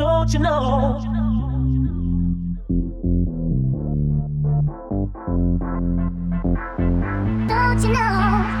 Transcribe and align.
Don't 0.00 0.32
you 0.32 0.38
know? 0.38 0.98
Don't 7.46 7.82
you 7.82 7.92
know? 7.92 8.60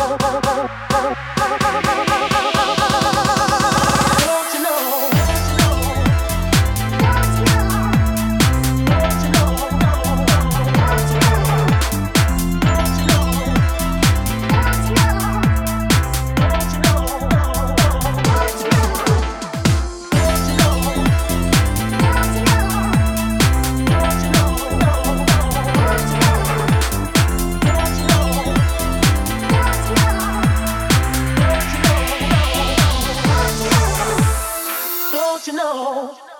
you 35.47 35.53
know. 35.53 36.30